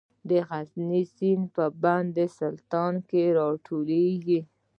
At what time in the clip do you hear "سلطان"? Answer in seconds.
2.39-2.93